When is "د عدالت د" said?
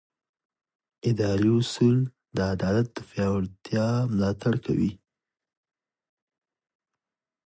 2.35-2.97